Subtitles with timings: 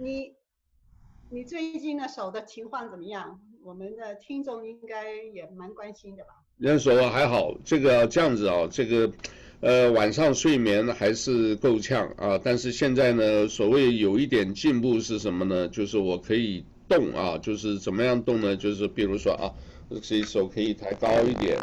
[0.00, 0.32] 你
[1.28, 3.40] 你最近的手的情况怎么样？
[3.64, 6.30] 我们的听众应该也蛮关心的吧？
[6.56, 9.12] 人手还好，这个这样子啊，这个
[9.60, 15.66] 呃晚上睡眠还是够呛啊，但是现在呢，所谓有一点进步是什么呢？
[15.66, 18.56] 就是我可以动啊，就是怎么样动呢？
[18.56, 19.50] 就是比如说啊，
[20.00, 21.58] 这手可以抬高一点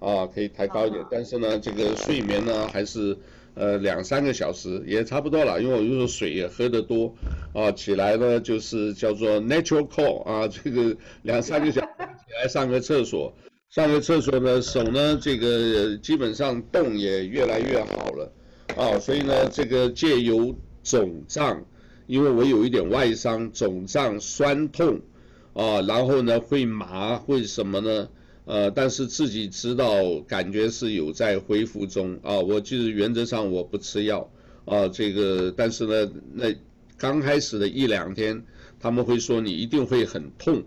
[0.00, 3.18] 啊，可以抬高一点，但是呢，这个睡眠呢还是。
[3.56, 7.14] 呃，两三个小时也差不多了，因为我有时候水也喝得多，
[7.54, 11.88] 啊，起来呢就是叫做 natural call 啊， 这个两三个小时
[12.26, 13.32] 起来上个厕所，
[13.70, 18.30] 上个厕所呢手呢这个基本上动也越来越好了，
[18.76, 21.64] 啊，所以呢这个借由肿胀，
[22.06, 25.00] 因为我有一点外伤，肿胀酸痛，
[25.54, 28.06] 啊，然后呢会麻会什么呢？
[28.46, 32.38] 呃，但是自己知道，感觉是有在恢复中啊。
[32.38, 34.30] 我就是原则上我不吃药
[34.64, 36.54] 啊，这个，但是呢，那
[36.96, 38.40] 刚开始的一两天，
[38.78, 40.62] 他们会说你一定会很痛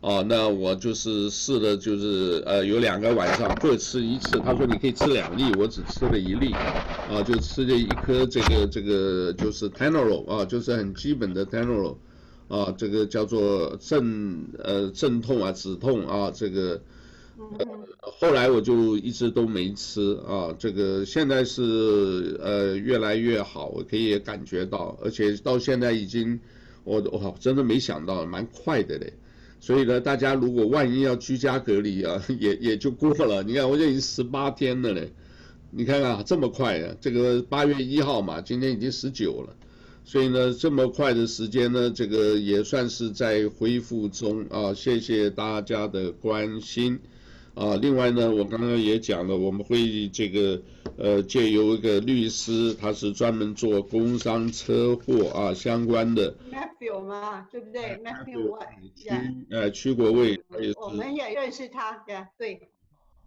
[0.00, 0.22] 啊。
[0.28, 4.38] 那我就是试了，就是呃有两个晚上各吃一次。
[4.38, 11.98] 他说你可以吃两粒，我只吃了一粒啊，就吃了一颗这个这个就是 t e n o r o 啊，就是很基本的 t e n o r o
[12.46, 16.80] 啊，这个叫做镇呃镇痛啊止痛啊这个。
[17.36, 17.66] 呃，
[18.00, 26.38] 后来我就一直都没吃啊，这个现在是呃越来越好，我可以感觉到，而且到现在已经，
[26.84, 29.12] 我我真的没想到，蛮快的嘞。
[29.58, 33.42] 所以呢，大家如果万一要居家隔离啊，也也就过了。
[33.42, 35.10] 你看，我这已经十八天了嘞，
[35.70, 39.56] 你看看这么快啊，这个八月一号嘛，今天已经十九了，
[40.04, 44.72] 所以呢，这么快的时间呢，这个也算是在恢复中啊。
[44.72, 47.00] 谢谢大家的关心。
[47.54, 50.60] 啊，另外呢，我刚刚也讲了，我们会这个
[50.96, 56.34] 呃借由一个律师，他是专门做工伤车祸啊相关的。
[56.52, 57.46] Matthew 嘛？
[57.52, 58.58] 对不对？Matthew。
[58.96, 59.08] 屈
[59.50, 60.40] 呃屈国卫，
[60.82, 62.68] 我们也认识他，对对。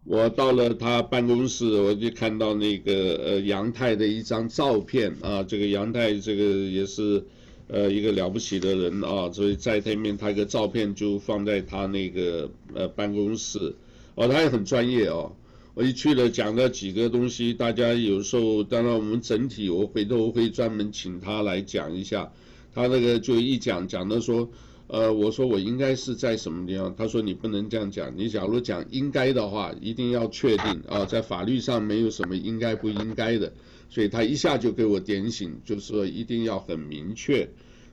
[0.03, 7.23] 我到了他办公室，我就看到那个呃杨太的一张照片啊，这个杨太这个也是
[7.69, 13.73] 呃一个了不起的人啊，所以在他面他一个照片就放在他那个呃办公室。
[14.17, 15.31] 哦，他也很专业哦。
[15.75, 22.31] 我一去了，讲了几个东西，大家有时候，当然我们整体，我回头会专门请他来讲一下。
[22.73, 24.49] 他那个就一讲讲的说，
[24.87, 26.95] 呃，我说我应该是在什么地方？
[26.95, 33.53] 他说你不能这样讲，你假如讲应该的话，一定要确定啊，在法律上没有什么应该不应该的。
[33.91, 37.47] 所以他一下就给我点醒，就是说一定要很明确。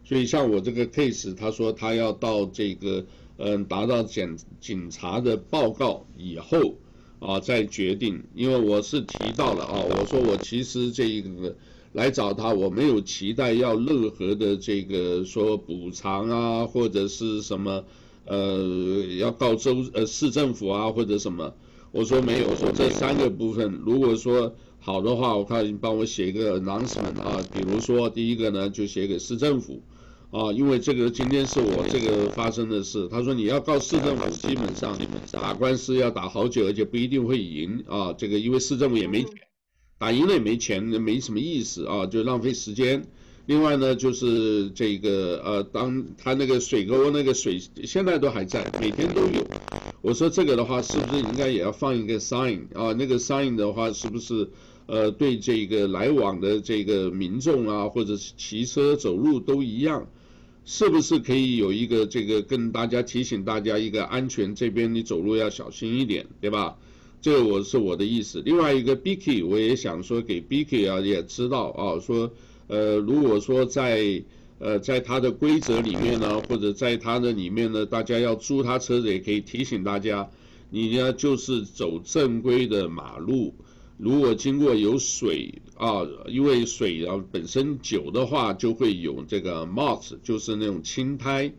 [0.06, 3.05] 所以像我这个 case，他说他要到这个。
[3.37, 6.77] 嗯，达到检警察的报告以后，
[7.19, 8.22] 啊，再决定。
[8.34, 11.56] 因为我是提到了啊，我说我其实这个
[11.93, 17.84] 来找他，我没有期待要任何的这个说补偿啊，或者是什么，
[18.25, 21.53] 呃，要告州呃市政府啊或者什么。
[21.91, 29.81] 我说没有，我说这三个部分，如果说好的话，我看你帮我写一个 announcement 啊，比如说第一个呢，就写给市政府。
[30.34, 33.06] 啊，因为这个今天是我这个发生的事。
[33.09, 34.99] 他说你要告市政府，基本上
[35.31, 38.12] 打官司要打好久，而且不一定会赢啊。
[38.12, 39.33] 这个因为市政府也没钱，
[39.97, 43.06] 打赢了也没钱，没什么意思啊，就浪费时间。
[43.47, 49.47] 另外呢，就是这个呃，当他那个水沟那个水现在都还在，每天都有。
[50.03, 52.93] 我说这个的话，是不是应该也要放一个 sign 啊？
[52.93, 54.50] 那个 sign 的话，是不是？
[54.87, 60.06] 呃，对这个来往的这个民众啊，或者是骑车走路都一样。
[60.64, 66.76] 是不是可以有一个这个跟大家提醒大家一个安全，这边你走路要小心一点，对吧？
[67.20, 68.42] 这个我是我的意思。
[68.44, 72.30] 另外一个 Biki，我也想说给 Biki 啊也知道啊，说
[72.66, 74.22] 呃如果说在
[74.58, 80.28] 呃在他的规则里面呢，或者在他的里面呢，大家要租他车子也可以提醒大家，
[80.70, 83.54] 你呢就是走正规的马路。
[83.97, 91.52] 如果经过有水啊，因为水啊本身久的话就会有这个 moss，就是那种青苔，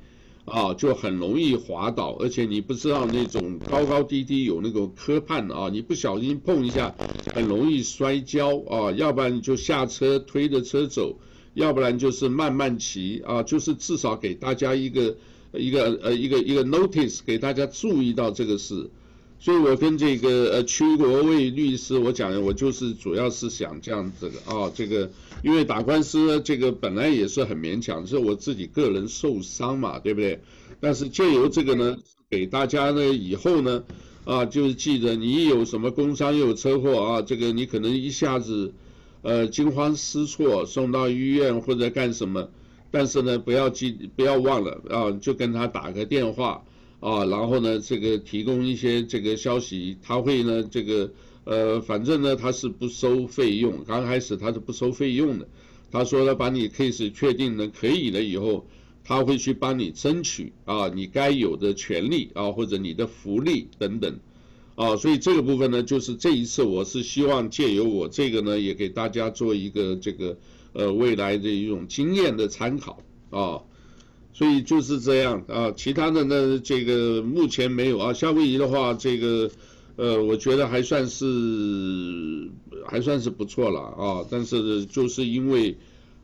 [0.43, 6.93] 啊，就很容易滑倒，而且你不知道那种高高低低有那种磕绊啊，你不小心碰一下，
[7.33, 11.17] 很容易摔跤啊，要不然你就下车推着车走，
[11.53, 15.15] 要不然就是慢慢骑啊，就是至少给大家一个
[15.53, 18.89] 一个呃一个一个 notice，给大家注意到这个事。
[19.45, 25.11] 所以我跟这个呃屈国卫律师，我讲我就是主要是想这样子的啊，这个
[25.43, 30.41] 因为打官司，这个本来也是很勉强，是我自己个人受伤嘛，对不对？
[30.79, 31.95] 但是借由这个呢，
[32.27, 33.83] 给大家呢以后呢，
[34.23, 38.73] 啊，就是记得你有什么工伤又有车祸啊，这个你可能一下子
[39.21, 42.49] 呃惊慌失措，送到医院或者干什么。
[42.89, 46.63] 但是呢，不要记，不要忘了啊，就跟他打个电话
[46.99, 51.11] 啊，然后呢，这个提供一些这个消息，他会呢，这个
[51.43, 55.47] 呃，反正呢，他是不收费用，刚开始他是不收费用的。
[55.91, 58.65] 他说呢，把你 case 确定呢可以了以后，
[59.03, 64.19] 他会去帮你争取啊，你该有的权利啊，或者你的福利等等。
[64.75, 70.37] 啊，所以这个部分呢，就是这一次我是希望借由我这个呢，也给大家做一个这个
[70.73, 73.61] 呃未来的一种经验的参考啊，
[74.35, 79.49] 所以就是这样啊，其他的呢，这个目前没有啊，夏威夷的话，这个
[79.95, 81.25] 呃，我觉得还算是
[82.85, 85.77] 还算是不错了啊，但是就是因为。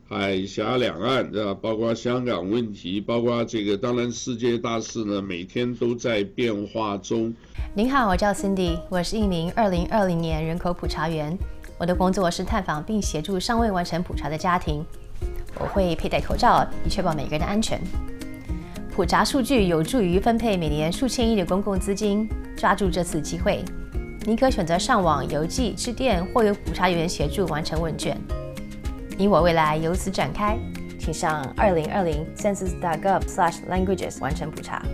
[0.08, 7.34] 海峡两岸啊，包括香港问题，包括这个，当然世界大事呢，每天都在变化中。
[7.74, 11.34] 您好，我叫 Cindy，我是一名2020年人口普查员。
[11.78, 14.84] 我的工作是探访并协助尚未完成普查的家庭。
[15.58, 17.80] 我会佩戴口罩，以确保每个人的安全。
[18.94, 22.28] 普查数据有助于分配每年数千亿的公共资金。
[22.54, 23.64] 抓住这次机会，
[24.24, 28.16] 你可选择上网、邮寄、致电，或由普查员协助完成问卷。
[29.18, 30.56] 你我未来由此展开，
[30.96, 34.84] 请上二零二零 census.gov/languages 完成普查。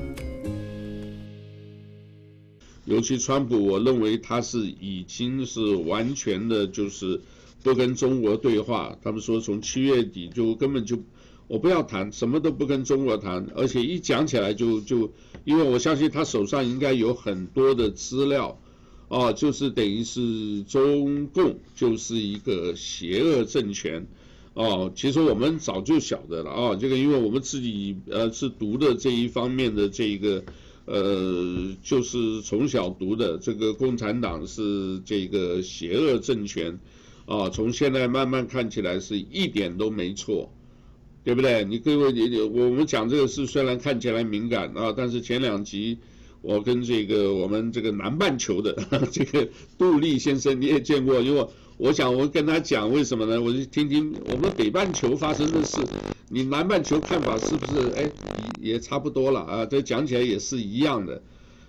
[2.86, 7.20] 尤其川普，我认为他是已经是完全的，就是
[7.62, 8.98] 不跟中国对话。
[9.02, 10.98] 他们说从七月底就根本就
[11.46, 15.12] 我不要谈，什么都不跟中国谈，而且一讲起来就就，
[15.44, 18.60] 因为我相信他手上应该有很多的资料。
[19.08, 24.06] 啊，就是等于是中共就是一个邪恶政权，
[24.52, 30.44] 哦，其实我们早就晓得了啊，这个因为我们自己呃是读的这一方面的这一个
[30.84, 36.78] 呃，就是从小读的这个共产党是这个邪恶政权，
[37.28, 40.50] 啊，从现在慢慢看起来是一点都没错，
[41.22, 41.64] 对不对？
[41.64, 45.98] 你各位你你我们讲这个事虽然看起来敏感啊，但是前两集。
[46.40, 48.72] 我跟这个我们这个南半球的
[49.10, 51.44] 这个杜立先生你也见过，因为
[51.78, 53.42] 我想我跟他讲为什么呢？
[53.42, 55.78] 我就听听我们北半球发生的事，
[56.28, 58.08] 你南半球看法是不是哎
[58.62, 59.66] 也差不多了啊？
[59.66, 61.20] 这讲起来也是一样的，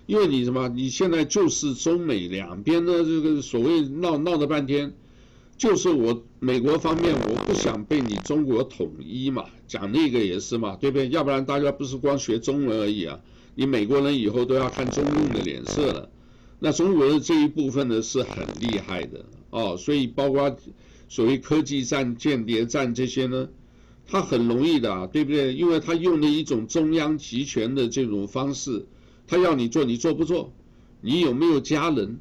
[0.06, 0.68] 因为你什么？
[0.68, 4.92] 你现在就是中美两边的这个所谓闹闹了半天，
[5.60, 11.10] 就是我美国方面我不想被你中国统一嘛，讲那个也是嘛，对不对？
[11.10, 13.20] 要不然大家不是光学中文而已啊。
[13.56, 16.10] 你美国人以后都要看中共的脸色了，
[16.60, 20.56] 那中国的这一部分呢是很厉害的哦，所以包括
[21.10, 23.50] 所谓科技战、间谍战这些呢，
[24.06, 25.52] 他很容易的啊，对不对？
[25.52, 28.86] 因为他用了一种中央集权的这种方式，
[29.26, 30.54] 他要你做，你做不做？
[31.02, 32.18] 你有没有家人？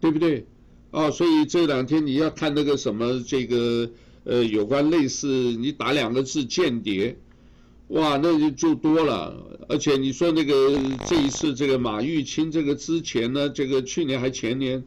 [0.00, 0.48] 对不对？
[0.90, 3.90] 哦，所以这两天你要看那个什么这个
[4.24, 7.16] 呃，有关类似你打两个字间谍。
[7.88, 9.36] 哇，那就就多了，
[9.68, 14.84] 而且你说那个这一次这个马玉清这个之前呢，这个去年还前年，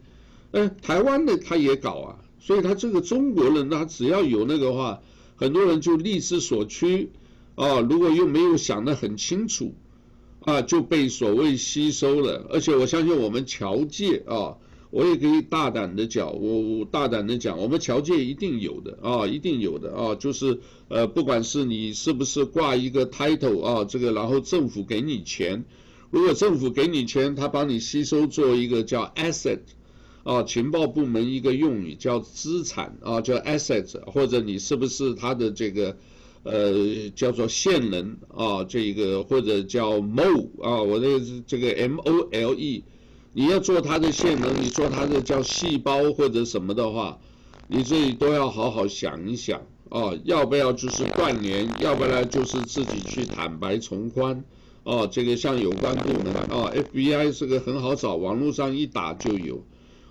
[0.52, 5.02] 哎，台湾的他也搞啊，所以他这个中国人他只要有那个话，
[5.36, 7.10] 很多人就力之所趋，
[7.56, 9.74] 啊，如果又没有想得很清楚，
[10.42, 14.56] 啊，就被所谓吸收了，而且我相信我们侨界啊。
[14.94, 25.66] 我也可以大胆的讲，我我大胆的讲，我们侨界一定有的啊，一定有的啊，就是呃，不管是你是不是挂一个 title 啊，这个然后政府给你钱，
[26.12, 29.62] 如果政府给你钱，他帮你吸收做一个叫 asset
[30.22, 35.98] 啊，情报部门一个用语叫资产啊，叫 asset，或者你是不是他的这个
[36.44, 42.84] 呃叫做线人啊，这个或者叫 mole 啊，我的这个 M O L E。
[43.36, 47.18] 你要做它的线能，你做它的叫细胞或者什么的话，
[47.68, 54.44] 你自己都要好好想一想哦，要不要就是断联，要不然就是自己去坦白从宽
[54.84, 55.10] 哦。
[55.12, 59.64] 这个像有关部门哦，FBI 是个很好找，网络上一打就有，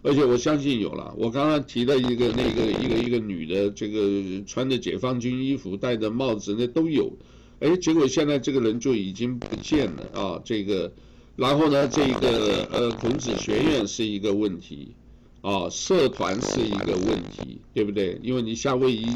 [0.03, 1.15] 而且我相信有了。
[1.17, 7.13] 我刚刚提了一个那个一个一个女的，这个穿着解放军衣服，戴着帽子，那都有。
[7.61, 10.93] 哎，结果现在这个人就已经不见了啊，这个。
[11.37, 14.95] 然后呢，这个呃，孔子学院是一个问题，
[15.41, 18.21] 啊，社团是一个问题，对不对？
[18.23, 19.07] 因为你夏威夷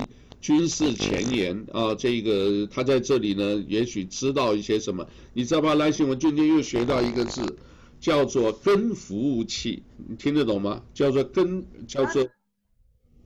[0.40, 5.06] 军事前沿啊，这个他在这里呢，也许知道一些什么。
[5.34, 5.74] 你知道吧？
[5.74, 7.58] 来信，我今天又学到一个字，
[8.00, 10.82] 叫做根服务器，你听得懂吗？
[10.94, 12.26] 叫做根，叫做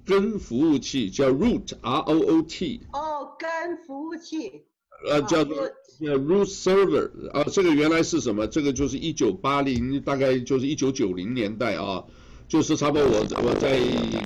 [0.05, 2.81] 根服务器，叫 root，R O O T。
[2.93, 4.65] 哦，根服务器。
[5.09, 5.57] 呃，叫做
[6.01, 8.47] 叫 root server 啊，这个原来是什么？
[8.47, 12.05] 这个就是一九八零，大概就是一九九零年代啊，
[12.49, 13.79] 就是差不多我我在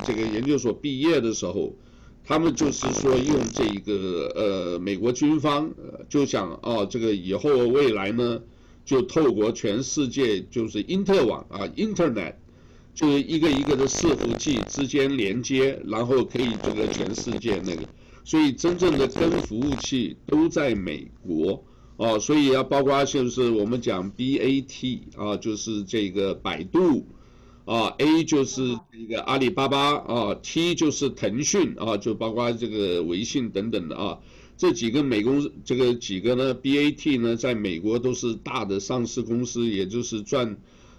[0.06, 1.74] 这个研究所毕业的时候，
[2.24, 5.72] 他们就是说用这个呃美国军方
[6.08, 8.40] 就想啊这个以后未来呢，
[8.84, 12.34] 就透过全世界就是因特网啊，Internet，
[12.94, 17.82] 就是一个一个的伺服器之间连接，然后可以这个全世界那个，
[18.24, 21.62] 所以真正的根服务器都在美国
[21.96, 27.06] 哦，所以要包括就是我们讲 BAT 啊，就是这个百度。
[27.66, 34.18] 啊，A 就是这个阿里巴巴啊，T 就是腾讯啊，就包括这个微信等等的啊，
[34.58, 40.58] 这几个美公，这个几个呢，BAT 呢，在美国都是大的上市公司，也就是赚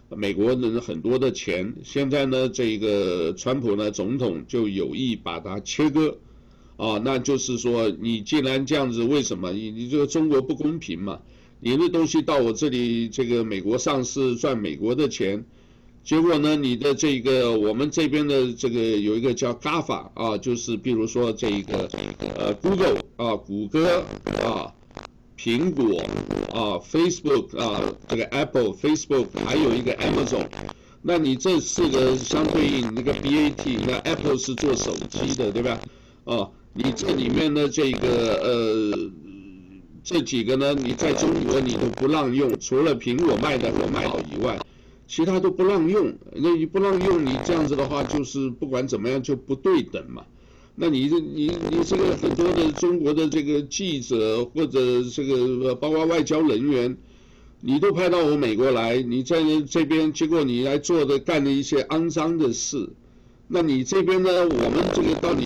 [0.10, 1.72] 美国人很多的钱。
[1.84, 6.18] 现在呢，这个川普呢，总统就有意把它切割，
[6.78, 11.20] 啊，那就是说，你既然这样子，为什么你你这个中国不公平嘛？
[11.60, 15.46] 你的东西到我这里，这个美国上市赚美国的钱。
[16.04, 21.90] 结果呢，你的这个我们这边的这个有一个叫 GAFA 啊，就是比如说这一个
[22.38, 24.04] 呃 Google 啊，谷歌
[24.44, 24.72] 啊，
[25.36, 26.00] 苹果
[26.54, 30.46] 啊，Facebook 啊，这个 Apple、Facebook 还有一个 Amazon，
[31.02, 35.80] 那你这四个相对应那个 BAT，那 Apple 是做手机的，对吧？
[36.26, 39.12] 啊，你这里面的这个呃
[40.04, 44.60] 这几个呢，你在中国你都不让用，除了苹果卖的很好以外。
[45.08, 50.26] 其他都不让用，那你不让用，你这样子的话，就是不管怎么样就不对等嘛。
[50.74, 56.98] 那你这你你这个很多的中国的这个记者或者这个包括外交人员，
[57.62, 62.90] 你都派到我美国来，你在这边，结果你来做的干了一些肮脏的事，
[63.48, 65.46] 那你这边呢，我们这个到底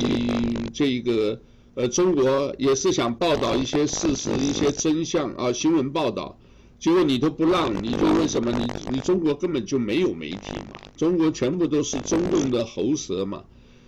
[0.73, 1.39] 这个
[1.75, 6.37] 呃中国也是想报道一些事实、一些真相啊，新闻报道。
[6.79, 8.51] 结果你都不让，你说为什么？
[8.51, 10.37] 你你中国根本就没有媒体
[10.71, 13.43] 嘛，中国全部都是中共的喉舌嘛，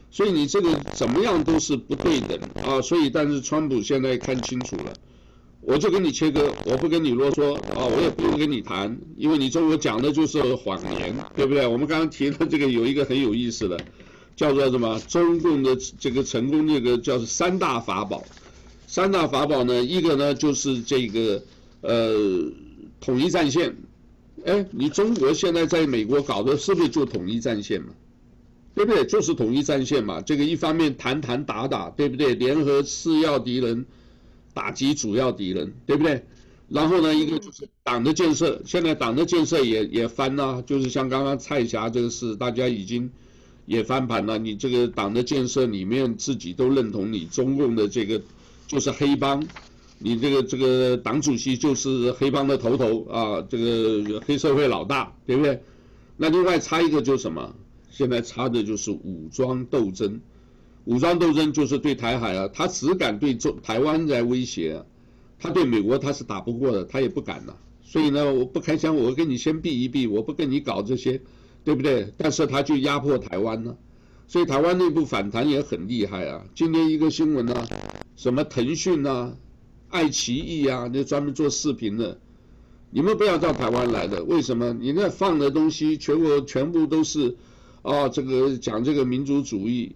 [0.09, 2.81] 所以你这个怎么样都是不对等啊。
[2.81, 4.91] 所以但是川普现在看清楚了，
[5.61, 11.65] 我就跟你切割，我不跟你啰嗦啊，我也不用跟你谈，因为你中国讲的就是谎言，对不对？
[11.67, 13.79] 我们刚刚提的这个有一个很有意思的，
[14.35, 14.99] 叫做什么？
[15.07, 18.23] 中共的这个成功这个叫三大法宝，
[18.87, 21.43] 三大法宝呢，一个呢就是这个
[21.81, 22.51] 呃。
[23.03, 23.75] 统一战线，
[24.45, 27.87] 哎，你中国现在在美国搞的是不是就统一战线嘛？
[28.75, 29.03] 对不对？
[29.05, 30.21] 就是统一战线嘛。
[30.21, 32.35] 这个一方面谈谈打打，对不对？
[32.35, 33.87] 联合次要敌人，
[34.53, 36.25] 打击主要敌人，对不对？
[36.69, 43.11] 然后呢，一个就是党的建设，现在党的建设也也翻了，就是像刚刚蔡霞这个事，大家已经
[43.65, 44.37] 也翻盘了。
[44.37, 48.21] 你这个党的建设里面自己都认同你中共的这个
[48.67, 49.45] 就是黑帮。
[50.03, 55.61] 你这个这个党主席就是黑帮的头头啊，这个黑社会老大，对不对？
[56.17, 57.53] 那另外差一个就是什么？
[57.89, 60.21] 现在差的就是武装斗争，
[60.85, 64.85] 武装斗争就是对台海啊，他只敢对中台湾来威胁啊，
[65.39, 67.53] 他对美国他是打不过的，他也不敢呐。
[67.83, 71.21] 所以呢，我不开枪，我跟你先避一避，我不跟你搞这些，
[71.63, 72.11] 对不对？
[72.17, 73.75] 但是他就压迫台湾呢，
[74.27, 76.43] 所以台湾内部反弹也很厉害啊。
[76.55, 77.67] 今天一个新闻呢，
[78.15, 79.35] 什么腾讯啊。
[79.93, 82.17] 爱奇艺啊，那专门做视频的，
[82.91, 84.71] 你们不要到台湾来的，为什么？
[84.71, 87.35] 你那放的东西全国全部都是，
[87.81, 89.93] 哦，这个讲这个民族主义，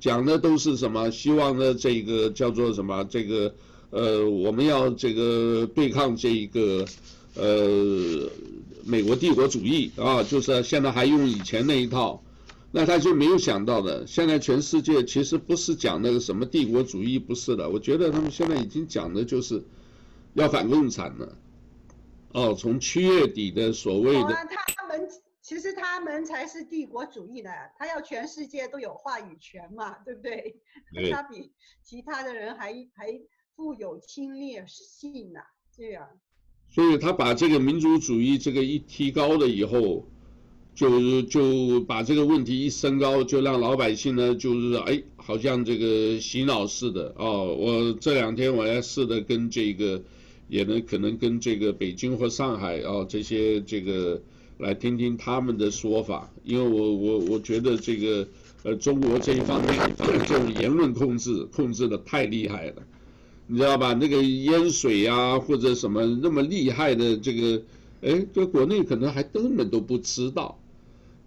[0.00, 1.10] 讲的都是什么？
[1.10, 3.04] 希望呢这个叫做什么？
[3.04, 3.54] 这个
[3.90, 6.84] 呃，我们要这个对抗这一个
[7.34, 8.28] 呃
[8.84, 12.22] 美国帝国主义啊，就是现在还用以前那一套。
[12.70, 17.70] 那他就没有想到的，现在全世界其实不是讲那个什么帝国主义，不是的。
[17.70, 19.64] 我觉得他们现在已经讲的就是
[20.34, 21.34] 要反共产了。
[22.32, 24.36] 哦，从七月底的所谓的，
[24.76, 25.00] 他们
[25.48, 30.56] 其实他们才是帝国主义的，他要全世界都有话语权嘛，对不对？
[30.92, 31.10] 对。
[31.10, 31.50] 他比
[31.82, 33.18] 其他的人还还
[33.56, 35.40] 富有侵略性呢，
[35.74, 36.06] 这样。
[36.68, 40.06] 所以他把这个民族主义这个一提高了以后。
[40.74, 47.52] 就就把这个问题一升高，就让老百姓呢，就是哎，好像这个洗脑似的哦。
[47.52, 50.00] 我这两天我要试着跟这个，
[50.46, 54.22] 也能可能跟这个北京或上海啊、哦、这些这个
[54.58, 58.28] 来听听他们的说法，因为我我我觉得这个
[58.64, 62.82] 呃中国这一方面这种言论控制控制的太厉害了，
[63.46, 63.94] 你知道吧？
[63.94, 67.62] 那个淹水啊或者什么那么厉害的这个，
[68.02, 70.58] 哎，这国内可能还根本都不知道。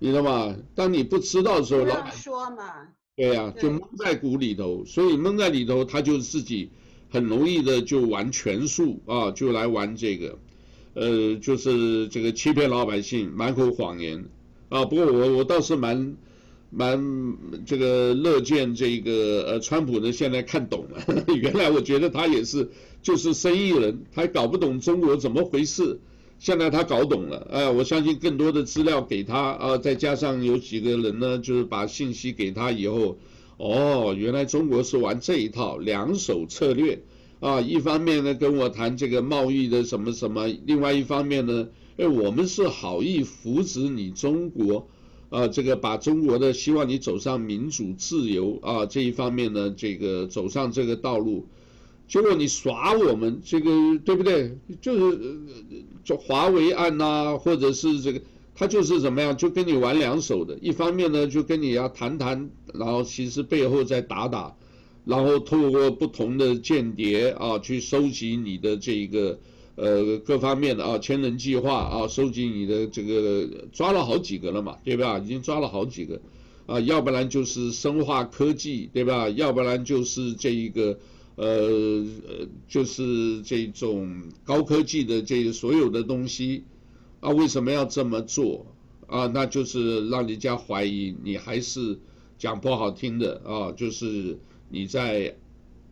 [0.04, 0.56] 你知道吗？
[0.74, 6.72] 当你不知道的时候，老板说嘛，对呀、啊，就蒙在鼓里头，所以蒙在里头，他就自己
[7.12, 10.40] 很容易的就玩权术啊，就来玩这个，
[10.94, 14.26] 呃，就是这个欺骗老百姓，满口谎言
[14.70, 14.86] 啊。
[14.86, 16.16] 不过我我倒是蛮
[16.70, 21.04] 蛮这个乐见这个呃，川普呢现在看懂了，
[21.36, 22.70] 原来我觉得他也是
[23.02, 26.00] 就是生意人，他搞不懂中国怎么回事，
[26.40, 33.18] 现在他搞懂了，哎，我相信更多的资料给他啊，再加上有几个人呢，就是把信息给他以后，
[33.58, 37.02] 哦，原来中国是玩这一套两手策略
[37.42, 41.68] 啊，一方面呢跟我谈这个贸易的什么什么，另外一方面呢，
[41.98, 44.88] 哎，我们是好意扶植你中国。
[45.32, 51.48] 啊，这个把中国的希望你走上民主自由啊这一方面呢，这个走上这个道路，
[52.06, 53.72] 结果你耍我们这个
[54.04, 54.58] 对不对？
[54.82, 55.40] 就是
[56.04, 58.22] 就华为案呐、或者是这个
[58.54, 60.58] 他就是怎么样，就跟你玩两手的。
[60.62, 64.54] 一方面呢，就跟你要谈谈，然后其实背后再打打，
[65.06, 69.40] 然后透过不同的间谍啊去收集你的这一个。
[69.76, 75.18] 呃，各方面的啊，千人计划啊，收集你的这个抓了好几个了嘛，对吧？
[75.18, 76.22] 已经抓了好几个，
[76.68, 79.30] 啊，要不然就是生化科技，对吧？
[79.30, 81.00] 要不然就是这一个，
[81.36, 86.66] 呃呃，就是这种高科技的这个所有的东西，
[87.22, 88.66] 啊，为什么要这么做？
[89.08, 91.98] 啊，那就是让人家怀疑你还是
[92.38, 94.38] 讲不好听的啊，就是
[94.72, 95.36] 你在。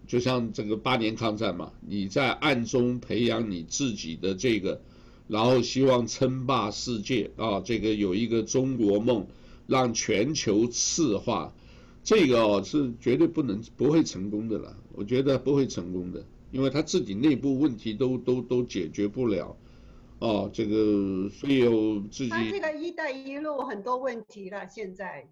[0.07, 4.81] 就像这个八年抗战嘛，你在暗中培养你自己的这个，
[5.27, 9.27] 然后希望称霸世界啊，这个有一个中国梦，
[9.67, 11.53] 让全球赤化，
[12.03, 19.55] 这个哦是绝对不能不会成功的了，我觉得不会成功的，因为他自己内部问题都都都解决不了，
[20.17, 22.29] 哦，这个所以有自己。
[22.29, 25.27] 他这个“一带一路”很多问题了，现在。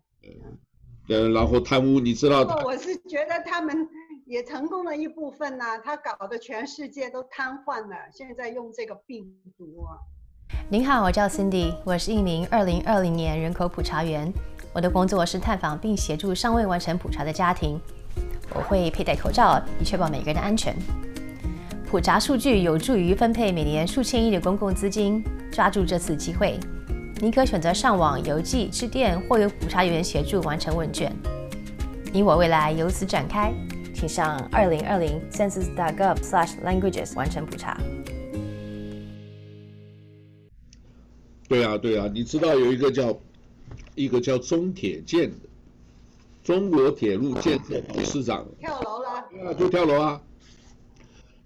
[1.09, 2.41] 呃，然后贪污，你知道。
[2.65, 3.87] 我是觉得他们。
[4.29, 7.95] 也成功了一部分呐、啊，他搞得全世界都瘫痪了。
[8.11, 9.25] 现在用这个病
[9.57, 9.95] 毒啊。
[10.69, 14.29] 您好，我叫 Cindy，我是一名二零二零年人口普查员。
[14.73, 17.79] 我的工作是探访并协助尚未完成普查的家庭。
[18.53, 20.75] 我会佩戴口罩，以确保每个人的安全。
[21.89, 25.23] 普查数据有助于分配每年数千亿的公共资金。
[25.53, 26.59] 抓住这次机会，
[27.19, 31.11] 您可选择上网、邮寄、致电，或由普查员协助完成问卷。
[32.13, 33.51] 你我未来由此展开。
[33.91, 37.75] 请上二零二零 census.gov/languages 完成普查。
[41.49, 43.19] 对啊，对啊，你知道有一个叫
[43.95, 45.37] 一个叫中铁建的
[46.43, 49.09] 中国铁路建设董事长跳楼了，
[49.49, 50.21] 啊，就跳楼啊。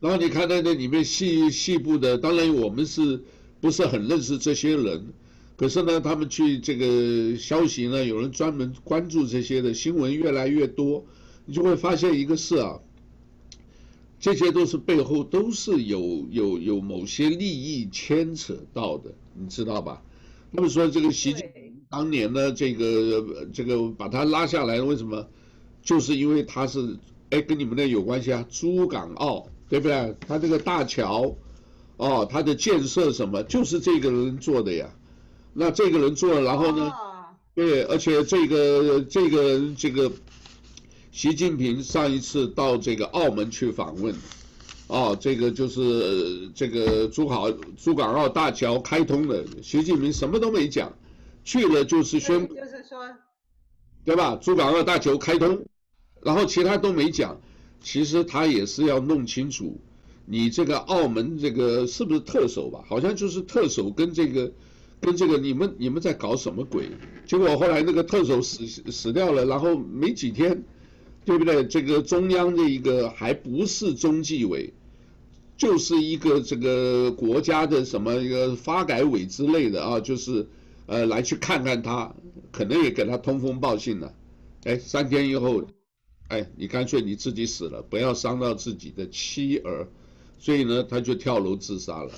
[0.02, 3.24] 然后你看到那里面细细部的，当然我们是
[3.62, 5.14] 不是很认识这些人？
[5.62, 11.06] 可是呢，他们去这个消息呢，有人专门关注这些的新闻越来越多。
[11.46, 12.80] 你就会发现一个事啊，
[14.20, 20.02] 这些都是背后都是有有有某些利益牵扯到的，你知道吧？
[20.50, 25.28] 那么说这个习近平当年呢，这个这个把他拉下来，为什么？
[25.84, 26.98] 就是因为他是
[27.30, 30.16] 哎跟你们那有关系啊，珠港澳对不对？
[30.28, 31.36] 他这个大桥
[31.98, 34.92] 哦，他的建设什么，就是这个人做的呀。
[35.54, 36.92] 那这个人做了，然后呢？
[37.54, 40.12] 对，而且这个这个这个。
[41.14, 44.16] 习近平上一次到这个澳门去访问，
[44.88, 50.94] 哦，这个就是这个珠海珠港澳大桥开通了，习近平什么都没讲，
[51.44, 53.10] 去了就是宣布，就是说，
[54.06, 54.38] 对吧？
[54.38, 55.66] 珠港澳大桥开通，
[56.22, 57.42] 然后其他都没讲，
[57.82, 59.82] 其实他也是要弄清楚，
[60.26, 62.86] 你这个澳门这个是不是特首吧？
[62.88, 64.54] 好像就是特首跟这个
[65.02, 66.90] 跟这个你们你们在搞什么鬼？
[67.26, 70.64] 结果后来那个特首死死掉了，然后没几天。
[71.24, 71.64] 对不对？
[71.68, 74.74] 这个中央的一个还不是中纪委，
[75.56, 80.48] 就是一个这个国家的什么一个发改委之类的啊，就是
[80.88, 82.12] 呃来去看看他，
[82.52, 84.12] 可能也给他通风报信了。
[84.64, 85.64] 哎，三天以后，
[86.30, 89.88] 哎，你干脆你自己死了，不要伤到自己的妻儿，
[90.40, 92.12] 所以呢，他就跳楼自杀了。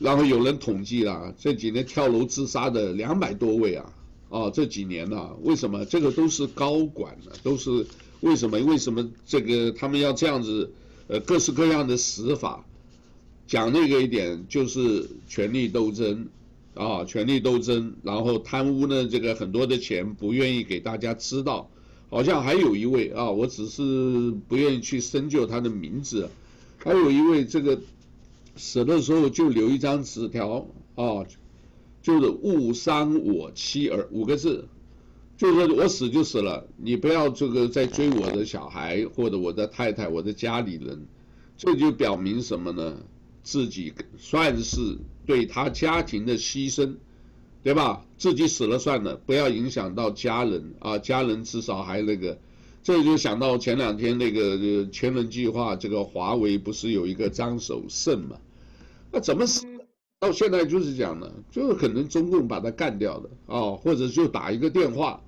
[0.00, 3.92] 然后有人统计了，这几年跳楼自杀的两百多位啊，
[4.30, 5.84] 啊，这几年呢，为什么？
[5.84, 7.86] 这个都是高管呢，都是。
[8.20, 8.58] 为什么？
[8.58, 10.70] 为什么这个他们要这样子？
[11.06, 12.66] 呃，各式各样的死法，
[13.46, 16.28] 讲那个一点就是权力斗争，
[16.74, 21.70] 啊，权力斗争，然后贪污呢，这个很多的钱不愿意给大家知道。
[22.10, 23.82] 好像还有一位啊，我只是
[24.48, 26.28] 不愿意去深究他的名字。
[26.76, 27.80] 还有一位这个
[28.60, 31.24] 死的时候就留一张纸条啊，
[32.02, 34.68] 就是勿伤我妻儿五个字。
[35.38, 41.06] 就是说我死就死了，你不要这个再追我的小孩或者我的太太、我的家里人，
[41.56, 42.98] 这就表明什么呢？
[43.42, 46.96] 自己算是对他家庭的牺牲，
[47.62, 48.04] 对吧？
[48.18, 52.38] 自己死了算了，不要影响到家人啊，家人至少还那个。
[52.82, 58.36] 这就想到前两天那个千人计划，这个华为不是有一个张守胜嘛？
[59.12, 59.66] 那怎么死？
[60.18, 65.22] 到现在就是讲呢，就是可能中共把他干掉的啊，或者就打一个电话，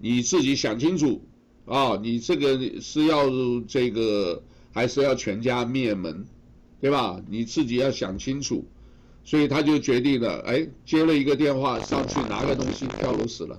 [0.00, 1.20] 你自己想清楚
[1.66, 3.28] 啊，你这个是要
[3.66, 6.24] 这个还是要全家灭门，
[6.80, 7.20] 对吧？
[7.28, 8.64] 你自己要想清楚。
[9.26, 13.58] 所以他就决定了，哎，接了一个电话上去拿个东西跳楼死了，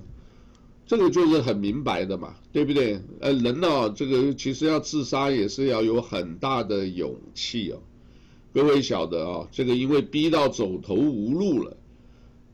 [0.85, 3.01] 这个就是很明白的嘛，对不对？
[3.19, 7.81] 呃，人呢，这个其实要自杀也是要有很大的勇气哦。
[8.55, 11.75] 各位晓得啊，这个因为逼到走投无路了，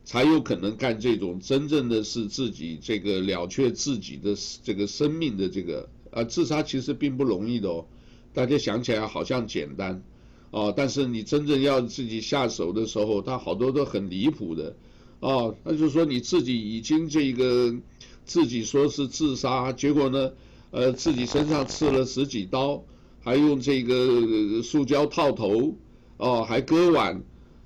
[0.02, 4.34] 才有可能干这种真正的是自己这个了却自己的
[4.64, 7.86] 这个生命的这个，啊，自杀其实并不容易的哦，
[8.34, 10.02] 大家想起来好像简单。
[10.50, 14.74] 哦，但是你真正要自己下手的时候，他好多都很离谱的，
[15.20, 17.76] 哦，那就是说你自己已经这个
[18.24, 20.32] 自己说是自杀，结果呢，
[20.72, 22.82] 呃，自己身上刺了十几刀，
[23.20, 25.76] 还用这个塑胶套头，
[26.22, 27.22] 哦，还割腕，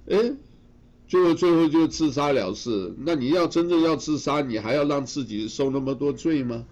[0.08, 0.32] 哎，
[1.06, 2.94] 就最后就自杀了事。
[3.04, 6.64] 那你要真正要自杀，你还要让自己受那么多罪吗？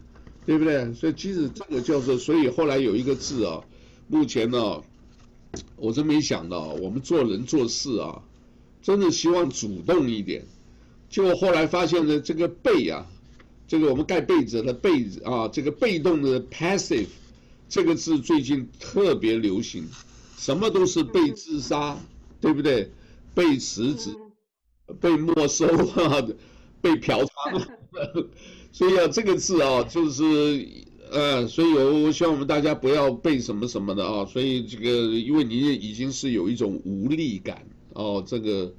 [0.47, 0.94] 对不对？
[0.94, 3.62] 所以其实这个叫做，所以后来有一个字啊，
[4.09, 4.83] 目前呢。
[5.77, 8.23] 我真没想到，我们做人做事啊，
[8.83, 10.44] 真的希望主动一点。
[11.09, 13.07] 结果后来发现呢，这个被啊，
[13.68, 17.07] 这个我们盖被子的被子啊，这个被动的 passive
[17.68, 19.87] 这个字最近特别流行，
[20.37, 21.99] 什么都是被自杀，
[22.40, 22.90] 对不对？
[23.35, 24.16] 被辞职，
[25.01, 26.27] 被没收啊，
[26.81, 27.27] 被嫖娼，
[28.73, 30.66] 所以啊，这个字啊，就是。
[31.11, 38.75] 呃，所以我我希望我们大家不要被什么什么的啊，所以这个因为你已经是有一种无力感哦，这个，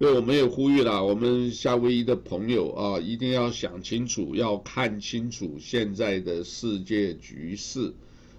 [0.00, 7.94] 所以我们也呼吁了我们夏威夷的朋友啊，一定要想清楚，要看清楚现在的世界局势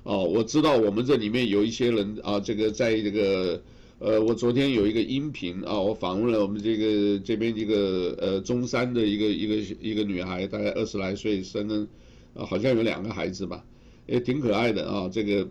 [0.07, 0.23] 哦。
[0.23, 3.61] 我知道我们这里面有一些人啊，这个在这个
[3.99, 11.87] 呃，我昨天有一个音频啊，我访问了我们这个这边一个呃中山的一个一个一个女孩，大概二十来岁，生了。
[12.33, 13.65] 啊，好像有两个孩子吧，
[14.05, 15.09] 也挺可爱的啊。
[15.11, 15.47] 这个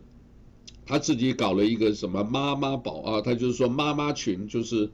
[0.86, 4.88] 他自己搞了一个什么妈妈宝啊，他就是说妈妈群，就是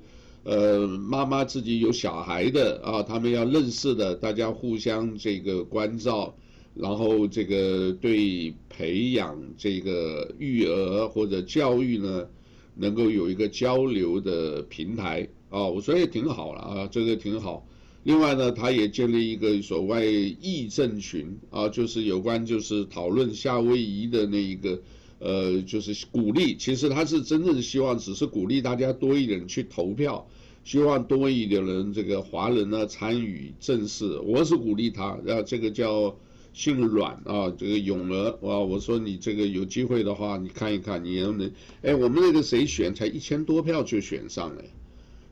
[0.45, 6.35] 呃妈妈自己有小孩的啊，他们要认识的，大家互相这个关照，
[6.75, 12.27] 然后这个对培养这个育儿或者教育呢，
[12.75, 17.67] 能够有一个交流的平台啊，我说也挺好了啊，这个挺好。
[18.05, 24.81] 另外呢，他也建立一个所谓议政群啊，就是有关就是讨论夏威夷的那一个，
[25.21, 26.57] 呃，就是鼓励。
[26.57, 30.27] 其实他是真正希望只是鼓励大家多一点去投票，
[30.65, 34.19] 希望多一点人这个华人呢参与政事。
[34.19, 36.17] 我是鼓励他，啊，这个叫
[36.53, 41.53] 姓阮啊，这个永儿啊，我说你这个有机会的话，你看一看，你能不能？
[41.83, 44.63] 哎，我们那个谁选才一千多票就选上了。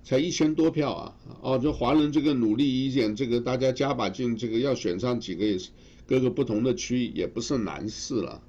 [0.02, 1.14] 才一千多票啊！
[1.42, 5.68] 哦，这华人这个努力一点，这个大家加把劲，这个要选上几个也是
[6.06, 8.40] 各个不同的区也不是难事了。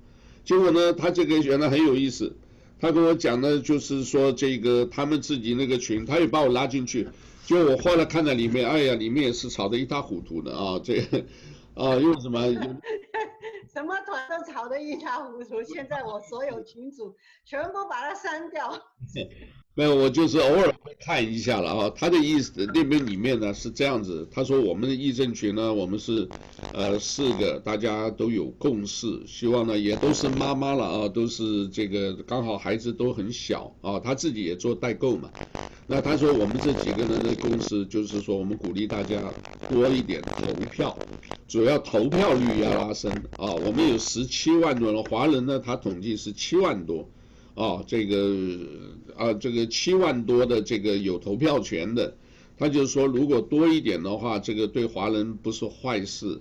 [0.46, 2.34] 结果呢，他这个选的很有意思，
[2.80, 7.10] 他跟我讲呢，就是说这个他们自己那个群，他也把我拉进去，
[7.46, 11.26] 就我后来看到里面，哎呀，里面也是吵得一塌糊涂的啊，这个
[11.76, 12.42] 啊，用什么？
[13.74, 15.64] 什么团都吵得一塌糊涂。
[15.74, 18.70] 现在我所有群主全部把它删掉。
[19.74, 21.90] 没有，我就是偶尔会看一下了啊。
[21.96, 26.28] 他的意思那边里面呢是这样子，他说我们的议政群呢，我们是
[26.74, 35.32] 呃四个，大家都有共识，希望呢也都是妈妈了啊，都是这个刚好孩子都很小啊，他自己也做代购嘛。
[35.88, 39.22] 那他说我们这几个人的共识就是说，我们鼓励大家
[39.70, 40.98] 多一点投票，
[41.48, 43.54] 主要投票率要拉升啊。
[43.54, 47.08] 我们有十七万多人，华人呢他统计是七万多。
[47.54, 48.66] 啊，这个
[49.18, 52.16] 啊，这个七万多的这个有投票权的，
[52.58, 56.40] 他就是说，如果多一点的话，这个对华人不是坏事。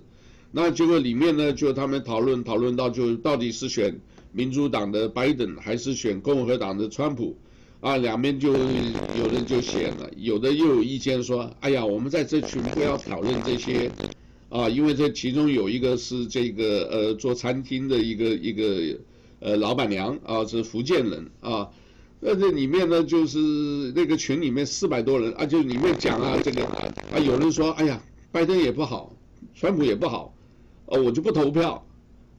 [0.53, 3.99] 那结果里面呢，就他们讨论讨论到，就到底是选
[4.31, 7.35] 民主党的拜登还是选共和党的川普
[7.81, 7.97] 啊？
[7.97, 13.91] 两边就有人就写了，有的又有意见说，哎呀，我们在这群不要讨论这些
[14.47, 18.97] 啊，因为这其中有一个是这个呃做餐厅的一个一个。
[19.43, 21.67] 呃，老板娘啊，是福建人啊，
[22.19, 23.39] 那这里面呢，就是
[23.95, 27.99] 那个群里面四百多人啊，就里面讲啊，这个啊，有人说，哎呀，
[28.31, 29.15] 拜登也不好，
[29.55, 30.35] 川普也不好，
[30.85, 31.83] 啊，我就不投票。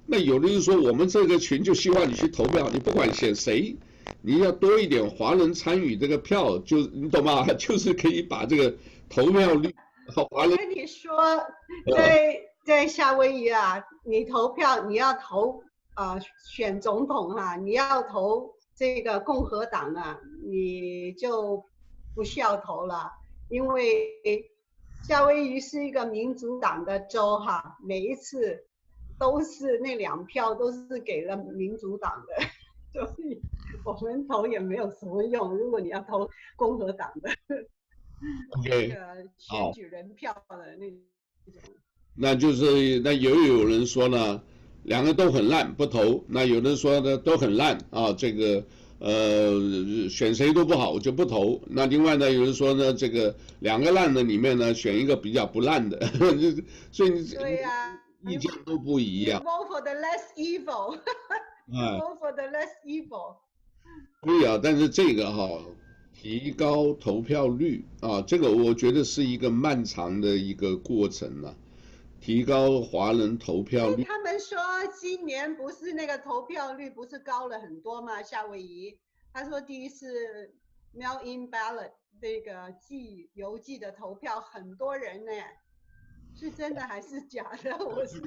[0.07, 3.75] 那有的人说，我们这个群就希望你去投票，你不管选谁，
[4.21, 7.45] 你要多一点华人参与这个票，就你懂吗？
[7.59, 8.75] 就是可以把这个
[9.09, 9.75] 投票率
[10.31, 10.57] 华人。
[10.57, 11.17] 跟你说，
[11.95, 15.63] 在在夏威夷啊，你投票你要投
[15.95, 21.65] 啊、呃、选总统哈、啊，你要投这个共和党啊，你就
[22.15, 23.13] 不需要投了，
[23.49, 24.09] 因为
[25.05, 28.65] 夏威夷是一个民主党的州哈、啊，每一次
[29.19, 33.41] 都是那两票都是给了民主党的，所以
[33.85, 35.57] 我们投也没有什么用。
[35.57, 37.31] 如果你要投共和党的。
[38.65, 38.97] 那个
[39.37, 41.75] 选举人票的那种，
[42.15, 44.41] 那就是那有有人说呢，
[44.85, 46.25] 两个都很烂，不投。
[46.29, 48.65] 那有人说呢，都很烂啊，这个
[49.01, 51.61] 呃选谁都不好，我就不投。
[51.67, 55.99] 那另外呢，有人说呢，这个两个烂的里面呢，选一个比较不烂的，
[56.93, 59.43] 所以你对呀、啊，意见都不一样。
[59.43, 60.97] Vote for the less evil。
[61.75, 61.99] 哎。
[61.99, 63.39] Vote for the less evil。
[64.23, 65.65] 对啊，但是这个哈。
[66.15, 71.53] 提高投票率啊，这个我觉得是一个漫长的一个过程啊。
[72.21, 74.05] 提高华人投票率。
[74.05, 74.57] 他们说
[74.97, 78.23] 今年不是那个投票率不是高了很多吗？
[78.23, 78.97] 夏威夷，
[79.33, 80.55] 他说第一次
[80.95, 85.33] mail-in ballot 那个寄邮寄的投票很多人呢，
[86.39, 87.71] 是真的还是假的？
[87.85, 88.21] 我是。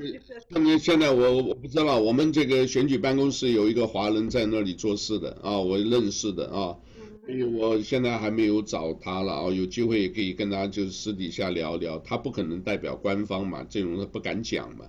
[0.50, 6.78] 那么现在我我不知道，我们这个选举办公室有一个华人在那里做事的啊，我认识的啊。
[7.26, 14.86] 所以我现在还没有找他了啊，有机会也可以跟他就是私底下聊聊，他不可能代表官方嘛，这种他不敢讲嘛。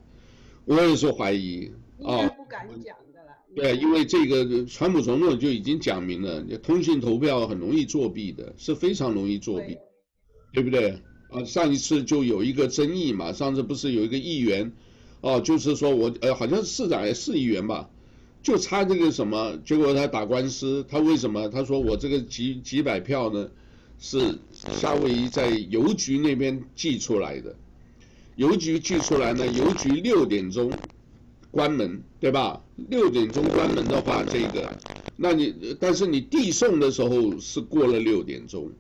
[0.67, 1.73] 我也是怀疑
[2.05, 3.33] 啊，不敢讲的了。
[3.55, 9.79] 对，因为这个川普总统就已经讲明了，通讯投票很容易作弊的，是非常容易作弊，
[10.53, 11.03] 对，对不对？
[11.29, 14.73] 啊，上一次就有一个争议嘛，上次不是有一个议员，
[15.21, 17.89] 哦，就是说我呃好像是市长也是议员吧。
[18.43, 21.49] 就差这个什么，结果他打官司，他为什么？
[21.49, 23.51] 他说我这个几几百票呢，
[23.99, 24.39] 是
[24.73, 27.57] 夏威夷在邮局那边寄出来的，
[28.37, 30.73] 邮局寄出来呢，邮局六点钟
[31.51, 32.63] 关门，对吧？
[32.89, 34.79] 六点钟关门的话，这个，
[35.17, 38.71] 那你但是你递送的时候是过了六点钟，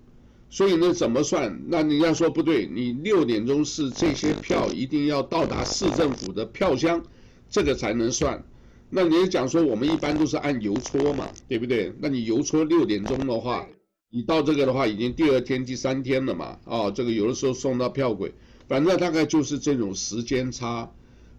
[0.49, 1.63] 所以呢怎么算？
[1.69, 7.03] 那你要说不对，你六点钟是这些票一定要到达市政府的票箱，
[7.51, 8.45] 这个才能算。
[8.89, 11.93] 那你讲说我们一般都是按邮戳嘛，对不对？
[12.01, 13.67] 那你邮戳六点钟的话，
[14.11, 16.59] 你到这个的话已经第二天、第三天了嘛？
[16.65, 18.33] 啊，这个有的时候送到票柜，
[18.69, 20.89] 反正大概就是这种时间差，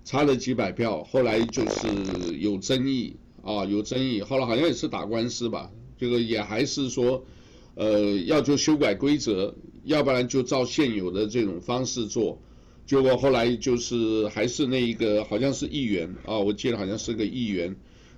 [0.04, 7.24] 差了几百票，后来就是有争议啊，有争议，后来好像也是打官司吧，这个也还是说，
[7.78, 12.42] 呃，要就修改规则，要不然就照现有的这种方式做。
[12.88, 17.76] 结果后来就是还是那一个，好像是议员啊，我记得好像是个议员，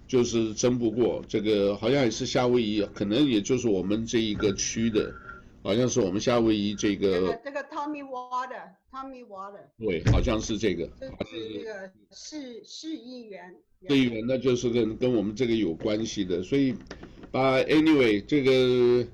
[0.07, 5.13] 就是争不过这个，好像也是夏威夷，可能也就是我们这一个区的，
[5.61, 7.11] 好像是我们夏威夷这个。
[7.11, 9.65] 这个这个 Tommy Water，Tommy Water。
[9.77, 10.85] 对，好像是这个。
[11.29, 13.55] 是这个市市议员。
[13.89, 16.75] 市议员那就是跟跟我们这个有关系的，所以，
[17.29, 19.05] 把 anyway 这个。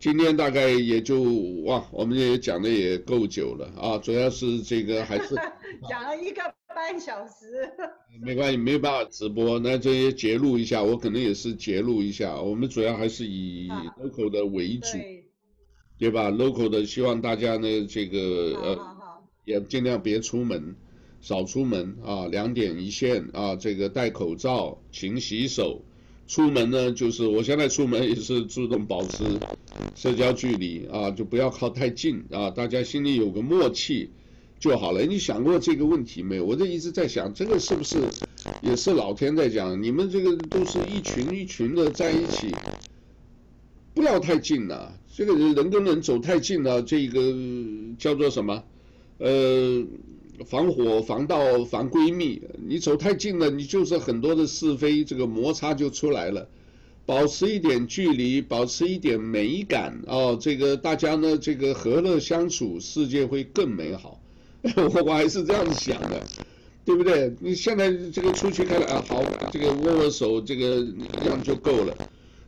[0.00, 1.20] 今天大概也就
[1.64, 5.34] 哇，我们也讲的也够久了啊，主要是这个还是
[5.90, 7.68] 讲了一个半小时。
[8.22, 12.40] 没关系，没有办法直播，那这些截录一下，我可能也是截录一下。
[12.40, 15.24] 我们主要还是以 local 的为主，对，
[15.98, 18.18] 对吧？local 的希望大家呢，这个
[18.62, 18.78] 呃
[19.44, 20.76] 也尽量别出门，
[21.20, 25.84] 少出门啊，两点一线啊，这个戴口罩，勤洗手。
[26.28, 29.24] 出门呢，就是我现在出门也是注重保持
[29.94, 34.10] 社交距离啊，就不要靠太近啊，大家心里有个默契
[34.60, 35.06] 就好了。
[35.06, 36.44] 你想过这个问题没有？
[36.44, 37.96] 我这一直在想，这个是不是
[38.60, 39.82] 也是老天在讲？
[39.82, 42.54] 你们这个都是一群一群的在一起，
[43.94, 44.92] 不要太近了。
[45.16, 47.34] 这个人跟人走太近了，这个
[47.98, 48.62] 叫做什么？
[49.16, 49.82] 呃。
[50.46, 56.48] 防火防盗防闺蜜，你走太近了，你就是很多的是非，这个摩擦就出来了。
[57.06, 64.20] 保持一点距离，保持一点美感哦，这个大家呢，这个和乐相处，世界会更美好。
[64.76, 66.22] 我 我还是这样想的，
[66.84, 67.32] 对不对？
[67.40, 70.86] 你现在这个出去看了啊，好，这个握握手，这个
[71.22, 71.96] 这样就够了。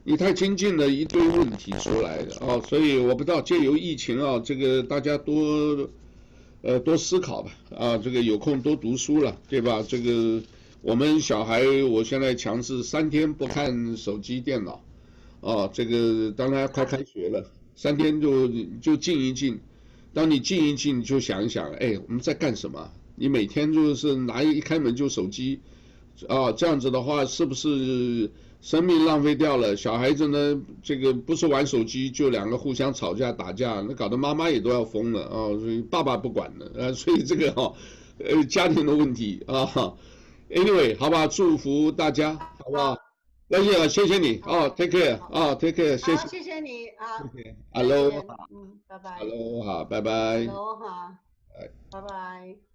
[0.05, 5.89] 你太亲近了，一堆问题出来的哦，所以我不知道借由疫情啊，这个大家多。
[6.63, 9.83] 呃，多思考吧，啊，这个有空多读书了，对吧？
[9.87, 10.43] 这个
[10.83, 14.85] 我们小孩，我现在强制三天不看手机、电脑，
[15.41, 18.47] 啊，这个当然快开学了，三天就
[18.81, 19.59] 就静一静。
[20.13, 22.91] 当你静一静，就想一想，哎，我们在干什么？
[23.15, 25.61] 你每天就是拿一开门就手机，
[26.29, 35.59] 啊，这样子的话，是不是生命浪费掉了，小孩子呢，这个不是玩手机，就两个互相吵架打架，那搞得妈妈也都要疯了啊、哦！
[35.59, 37.75] 所以爸爸不管了啊，所以这个哈、哦，
[38.19, 39.67] 呃，家庭的问题啊。
[40.51, 42.97] Anyway，好吧，祝福大家，好不好？
[43.49, 46.17] 那也谢谢你哦，Take care 啊，Take care，谢谢。
[46.17, 47.19] 好，谢谢你啊。
[47.73, 48.11] Hello。
[48.53, 49.19] 嗯，拜拜。
[49.19, 50.47] Hello，哈，拜拜。
[50.47, 51.19] Hello，哈。
[51.91, 52.70] 拜拜。